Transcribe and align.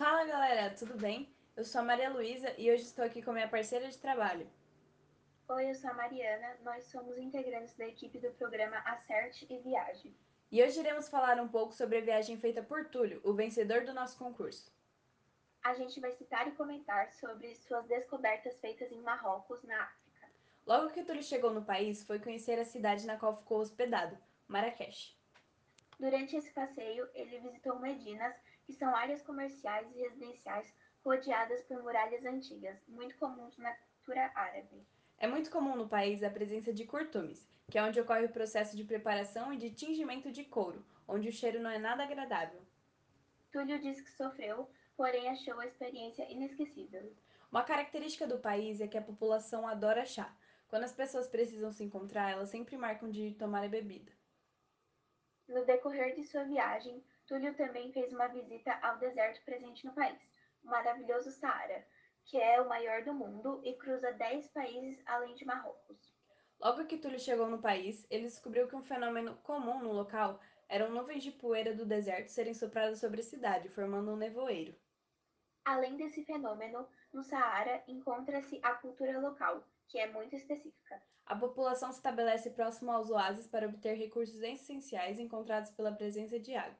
Fala 0.00 0.24
galera, 0.24 0.70
tudo 0.70 0.96
bem? 0.96 1.28
Eu 1.54 1.62
sou 1.62 1.82
a 1.82 1.84
Maria 1.84 2.08
Luísa 2.08 2.54
e 2.56 2.72
hoje 2.72 2.84
estou 2.84 3.04
aqui 3.04 3.20
com 3.20 3.34
minha 3.34 3.46
parceira 3.46 3.86
de 3.86 3.98
trabalho. 3.98 4.48
Oi, 5.46 5.68
eu 5.68 5.74
sou 5.74 5.90
a 5.90 5.92
Mariana, 5.92 6.56
nós 6.64 6.84
somos 6.84 7.18
integrantes 7.18 7.74
da 7.74 7.86
equipe 7.86 8.18
do 8.18 8.30
programa 8.30 8.78
Acerte 8.78 9.46
e 9.50 9.58
Viaje. 9.58 10.16
E 10.50 10.62
hoje 10.62 10.80
iremos 10.80 11.10
falar 11.10 11.38
um 11.38 11.48
pouco 11.48 11.74
sobre 11.74 11.98
a 11.98 12.00
viagem 12.00 12.38
feita 12.38 12.62
por 12.62 12.86
Túlio, 12.86 13.20
o 13.22 13.34
vencedor 13.34 13.84
do 13.84 13.92
nosso 13.92 14.16
concurso. 14.16 14.72
A 15.62 15.74
gente 15.74 16.00
vai 16.00 16.12
citar 16.12 16.48
e 16.48 16.52
comentar 16.52 17.12
sobre 17.12 17.54
suas 17.56 17.84
descobertas 17.84 18.58
feitas 18.58 18.90
em 18.90 19.02
Marrocos, 19.02 19.62
na 19.64 19.82
África. 19.82 20.30
Logo 20.66 20.94
que 20.94 21.04
Túlio 21.04 21.22
chegou 21.22 21.52
no 21.52 21.62
país, 21.62 22.02
foi 22.04 22.18
conhecer 22.18 22.58
a 22.58 22.64
cidade 22.64 23.06
na 23.06 23.18
qual 23.18 23.36
ficou 23.36 23.58
hospedado, 23.58 24.16
Marrakech. 24.48 25.14
Durante 26.00 26.34
esse 26.34 26.50
passeio, 26.52 27.06
ele 27.12 27.40
visitou 27.40 27.78
Medinas, 27.78 28.34
que 28.64 28.72
são 28.72 28.96
áreas 28.96 29.20
comerciais 29.20 29.86
e 29.94 30.00
residenciais 30.00 30.74
rodeadas 31.04 31.62
por 31.64 31.82
muralhas 31.82 32.24
antigas, 32.24 32.82
muito 32.88 33.18
comuns 33.18 33.58
na 33.58 33.70
cultura 33.74 34.32
árabe. 34.34 34.82
É 35.18 35.26
muito 35.26 35.50
comum 35.50 35.76
no 35.76 35.86
país 35.86 36.22
a 36.22 36.30
presença 36.30 36.72
de 36.72 36.86
curtumes, 36.86 37.46
que 37.70 37.76
é 37.76 37.82
onde 37.82 38.00
ocorre 38.00 38.24
o 38.24 38.32
processo 38.32 38.74
de 38.78 38.82
preparação 38.82 39.52
e 39.52 39.58
de 39.58 39.70
tingimento 39.70 40.32
de 40.32 40.42
couro, 40.42 40.82
onde 41.06 41.28
o 41.28 41.32
cheiro 41.32 41.60
não 41.60 41.68
é 41.68 41.78
nada 41.78 42.02
agradável. 42.02 42.62
Túlio 43.52 43.78
diz 43.78 44.00
que 44.00 44.10
sofreu, 44.10 44.70
porém 44.96 45.28
achou 45.28 45.60
a 45.60 45.66
experiência 45.66 46.26
inesquecível. 46.32 47.14
Uma 47.52 47.62
característica 47.62 48.26
do 48.26 48.38
país 48.38 48.80
é 48.80 48.88
que 48.88 48.96
a 48.96 49.02
população 49.02 49.68
adora 49.68 50.06
chá. 50.06 50.34
Quando 50.66 50.84
as 50.84 50.94
pessoas 50.94 51.28
precisam 51.28 51.70
se 51.70 51.84
encontrar, 51.84 52.30
elas 52.30 52.48
sempre 52.48 52.78
marcam 52.78 53.10
de 53.10 53.32
tomar 53.32 53.64
a 53.64 53.68
bebida. 53.68 54.18
No 55.50 55.64
decorrer 55.64 56.14
de 56.14 56.22
sua 56.22 56.44
viagem, 56.44 57.02
Túlio 57.26 57.52
também 57.56 57.92
fez 57.92 58.12
uma 58.12 58.28
visita 58.28 58.72
ao 58.82 58.98
deserto 58.98 59.44
presente 59.44 59.84
no 59.84 59.92
país, 59.92 60.16
o 60.62 60.68
maravilhoso 60.68 61.32
Saara, 61.32 61.84
que 62.24 62.38
é 62.38 62.60
o 62.60 62.68
maior 62.68 63.02
do 63.02 63.12
mundo 63.12 63.60
e 63.64 63.74
cruza 63.74 64.12
10 64.12 64.46
países 64.50 65.02
além 65.04 65.34
de 65.34 65.44
Marrocos. 65.44 66.14
Logo 66.60 66.86
que 66.86 66.98
Túlio 66.98 67.18
chegou 67.18 67.48
no 67.48 67.60
país, 67.60 68.06
ele 68.08 68.28
descobriu 68.28 68.68
que 68.68 68.76
um 68.76 68.84
fenômeno 68.84 69.34
comum 69.38 69.80
no 69.80 69.92
local 69.92 70.40
eram 70.68 70.92
nuvens 70.92 71.24
de 71.24 71.32
poeira 71.32 71.74
do 71.74 71.84
deserto 71.84 72.28
serem 72.28 72.54
sopradas 72.54 73.00
sobre 73.00 73.20
a 73.20 73.24
cidade, 73.24 73.68
formando 73.70 74.12
um 74.12 74.16
nevoeiro. 74.16 74.72
Além 75.64 75.96
desse 75.96 76.24
fenômeno, 76.24 76.88
no 77.12 77.24
Saara 77.24 77.82
encontra-se 77.88 78.60
a 78.62 78.74
cultura 78.74 79.18
local, 79.18 79.64
que 79.90 79.98
é 79.98 80.10
muito 80.10 80.36
específica. 80.36 81.02
A 81.26 81.34
população 81.34 81.90
se 81.90 81.98
estabelece 81.98 82.50
próximo 82.50 82.92
aos 82.92 83.10
oásis 83.10 83.46
para 83.46 83.66
obter 83.66 83.94
recursos 83.94 84.40
essenciais 84.40 85.18
encontrados 85.18 85.70
pela 85.72 85.92
presença 85.92 86.38
de 86.38 86.54
água. 86.54 86.78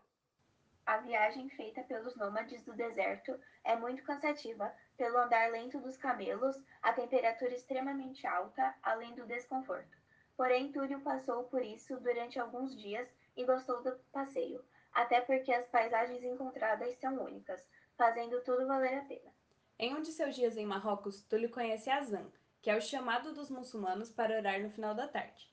A 0.87 0.99
viagem 0.99 1.49
feita 1.51 1.83
pelos 1.83 2.17
nômades 2.17 2.65
do 2.65 2.73
deserto 2.73 3.39
é 3.65 3.77
muito 3.77 4.03
cansativa, 4.05 4.73
pelo 4.97 5.19
andar 5.19 5.51
lento 5.51 5.79
dos 5.81 5.97
camelos, 5.97 6.57
a 6.83 6.93
temperatura 6.93 7.55
extremamente 7.55 8.27
alta, 8.27 8.75
além 8.83 9.15
do 9.15 9.27
desconforto. 9.27 9.99
Porém, 10.37 10.73
Túlio 10.73 11.01
passou 11.01 11.45
por 11.45 11.63
isso 11.63 11.99
durante 12.01 12.39
alguns 12.39 12.75
dias 12.75 13.09
e 13.37 13.45
gostou 13.45 13.83
do 13.83 13.93
passeio, 14.13 14.65
até 14.93 15.21
porque 15.21 15.53
as 15.53 15.67
paisagens 15.69 16.25
encontradas 16.25 16.97
são 16.99 17.23
únicas, 17.23 17.65
fazendo 17.97 18.41
tudo 18.43 18.67
valer 18.67 18.99
a 18.99 19.05
pena. 19.05 19.31
Em 19.79 19.95
um 19.95 20.03
de 20.03 20.13
seus 20.13 20.35
dias 20.35 20.57
em 20.57 20.67
Marrocos, 20.67 21.23
Túlio 21.23 21.51
conhece 21.51 21.91
Azan, 21.91 22.31
que 22.63 22.71
é 22.71 22.77
o 22.77 22.81
chamado 22.81 23.33
dos 23.33 23.51
muçulmanos 23.51 24.11
para 24.11 24.37
orar 24.37 24.61
no 24.61 24.71
final 24.71 24.95
da 24.95 25.09
tarde. 25.09 25.51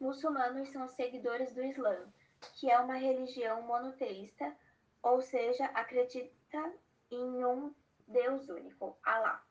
Muçulmanos 0.00 0.68
são 0.70 0.88
seguidores 0.88 1.52
do 1.52 1.64
Islã, 1.64 2.06
que 2.54 2.70
é 2.70 2.78
uma 2.78 2.94
religião 2.94 3.62
monoteísta, 3.62 4.54
ou 5.02 5.20
seja, 5.20 5.64
acredita 5.66 6.72
em 7.10 7.44
um 7.44 7.74
Deus 8.06 8.48
único, 8.48 8.96
Alá. 9.02 9.44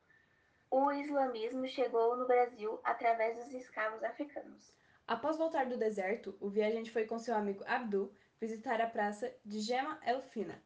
O 0.70 0.92
islamismo 0.92 1.66
chegou 1.66 2.16
no 2.16 2.26
Brasil 2.26 2.78
através 2.84 3.36
dos 3.36 3.54
escravos 3.54 4.02
africanos. 4.02 4.74
Após 5.06 5.38
voltar 5.38 5.64
do 5.66 5.78
deserto, 5.78 6.36
o 6.40 6.50
viajante 6.50 6.90
foi 6.90 7.06
com 7.06 7.18
seu 7.18 7.34
amigo 7.34 7.64
Abdul 7.66 8.12
visitar 8.38 8.80
a 8.80 8.86
praça 8.86 9.34
de 9.44 9.60
Gema 9.60 9.98
El 10.04 10.20
Fina, 10.20 10.62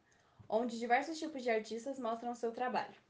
onde 0.49 0.77
diversos 0.77 1.17
tipos 1.17 1.41
de 1.41 1.49
artistas 1.49 1.97
mostram 1.97 2.35
seu 2.35 2.51
trabalho. 2.51 3.02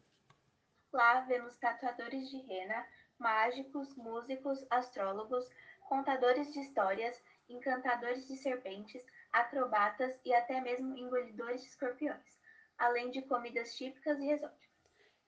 Lá 0.94 1.22
vemos 1.22 1.56
tatuadores 1.58 2.30
de 2.30 2.38
rena, 2.42 2.88
mágicos, 3.18 3.96
músicos, 3.96 4.64
astrólogos, 4.70 5.50
contadores 5.90 6.54
de 6.54 6.60
histórias, 6.60 7.20
encantadores 7.50 8.28
de 8.28 8.38
serpentes, 8.38 9.04
acrobatas 9.32 10.16
e 10.24 10.32
até 10.32 10.62
mesmo 10.62 10.96
engolidores 10.96 11.62
de 11.62 11.70
escorpiões, 11.70 12.40
além 12.78 13.10
de 13.10 13.24
comidas 13.24 13.76
típicas 13.76 14.20
e 14.20 14.30
exóticas. 14.30 14.72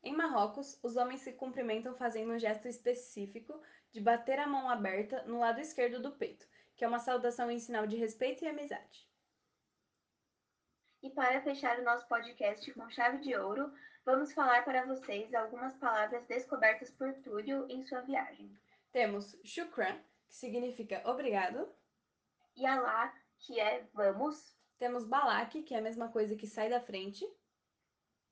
Em 0.04 0.16
Marrocos, 0.16 0.80
os 0.84 0.98
homens 0.98 1.22
se 1.22 1.34
cumprimentam 1.34 1.96
fazendo 1.96 2.34
um 2.34 2.38
gesto 2.38 2.68
específico 2.68 3.60
de 3.92 4.00
bater 4.00 4.38
a 4.38 4.46
mão 4.46 4.70
aberta 4.70 5.24
no 5.24 5.40
lado 5.40 5.60
esquerdo 5.60 6.00
do 6.00 6.12
peito, 6.12 6.46
que 6.76 6.86
é 6.86 6.88
uma 6.88 7.00
saudação 7.00 7.50
em 7.50 7.58
sinal 7.58 7.88
de 7.88 7.96
respeito 7.96 8.44
e 8.44 8.48
amizade. 8.48 9.10
E 11.02 11.10
para 11.10 11.42
fechar 11.42 11.80
o 11.80 11.84
nosso 11.84 12.08
podcast 12.08 12.72
com 12.74 12.88
chave 12.90 13.18
de 13.18 13.36
ouro, 13.36 13.74
vamos 14.06 14.32
falar 14.34 14.64
para 14.64 14.86
vocês 14.86 15.34
algumas 15.34 15.76
palavras 15.78 16.26
descobertas 16.28 16.92
por 16.92 17.12
Túlio 17.16 17.66
em 17.68 17.84
sua 17.84 18.02
viagem. 18.02 18.56
Temos 18.92 19.36
shukran, 19.44 20.00
que 20.28 20.36
significa 20.36 21.02
obrigado. 21.10 21.68
E 22.56 22.66
Alá, 22.66 23.14
que 23.40 23.60
é 23.60 23.84
vamos. 23.94 24.56
Temos 24.78 25.06
balak, 25.06 25.64
que 25.64 25.74
é 25.74 25.80
a 25.80 25.82
mesma 25.82 26.10
coisa 26.10 26.36
que 26.36 26.46
sai 26.46 26.70
da 26.70 26.80
frente. 26.80 27.26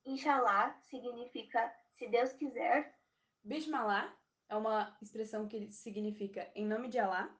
Inshallah 0.04 0.78
significa 0.82 1.74
se 1.96 2.06
Deus 2.06 2.32
quiser. 2.34 2.94
Bismillah 3.42 4.14
é 4.48 4.56
uma 4.56 4.96
expressão 5.02 5.48
que 5.48 5.72
significa 5.72 6.50
em 6.54 6.66
nome 6.66 6.88
de 6.88 6.98
Alá. 6.98 7.34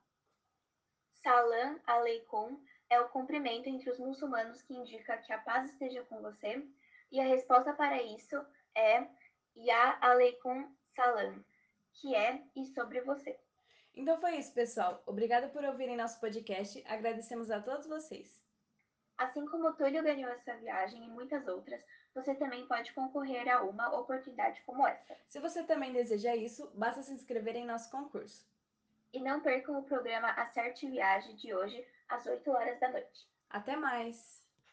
Salam 1.23 1.78
aleikum 1.87 2.62
é 2.91 3.00
o 3.00 3.09
cumprimento 3.09 3.69
entre 3.69 3.91
os 3.91 3.99
muçulmanos 3.99 4.62
que 4.62 4.75
indica 4.75 5.19
que 5.19 5.33
a 5.33 5.39
paz 5.39 5.71
esteja 5.71 6.03
com 6.05 6.21
você. 6.21 6.67
E 7.15 7.21
a 7.21 7.27
resposta 7.27 7.73
para 7.73 8.03
isso 8.03 8.45
é 8.75 9.07
Ya 9.57 9.97
aleikum 10.01 10.69
salam, 10.97 11.45
que 11.93 12.13
é 12.13 12.43
e 12.57 12.67
sobre 12.67 13.03
você. 13.03 13.39
Então 13.95 14.21
foi 14.21 14.35
isso, 14.39 14.53
pessoal. 14.53 15.01
Obrigada 15.07 15.49
por 15.49 15.63
ouvirem 15.63 15.97
nosso 15.97 16.19
podcast. 16.19 16.83
Agradecemos 16.89 17.53
a 17.53 17.63
todos 17.63 17.87
vocês. 17.87 18.43
Assim 19.17 19.47
como 19.47 19.69
o 19.69 19.75
Túlio 19.75 20.03
ganhou 20.03 20.29
essa 20.29 20.57
viagem 20.57 21.05
e 21.05 21.09
muitas 21.09 21.47
outras, 21.47 21.81
você 22.13 22.35
também 22.35 22.67
pode 22.67 22.93
concorrer 22.93 23.49
a 23.49 23.63
uma 23.63 23.97
oportunidade 23.97 24.61
como 24.63 24.85
essa. 24.85 25.17
Se 25.29 25.39
você 25.39 25.63
também 25.63 25.93
deseja 25.93 26.35
isso, 26.35 26.69
basta 26.75 27.01
se 27.01 27.13
inscrever 27.13 27.55
em 27.55 27.65
nosso 27.65 27.93
concurso. 27.93 28.45
E 29.13 29.21
não 29.21 29.41
percam 29.41 29.79
o 29.79 29.85
programa 29.85 30.31
Acerte 30.31 30.91
Viagem 30.91 31.37
de 31.37 31.55
hoje, 31.55 31.87
às 32.09 32.27
8 32.27 32.51
horas 32.51 32.81
da 32.81 32.91
noite. 32.91 33.31
Até 33.51 33.77
mais! 33.77 34.44